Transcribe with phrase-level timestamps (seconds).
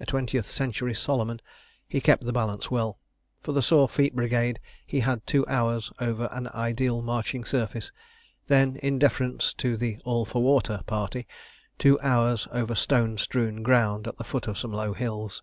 [0.00, 1.42] A twentieth century Solomon,
[1.86, 2.98] he kept the balance well:
[3.42, 7.92] for the sore feet brigade he had two hours over an ideal marching surface;
[8.46, 11.26] then, in deference to the all for water party,
[11.76, 15.42] two hours over stone strewn ground at the foot of some low hills.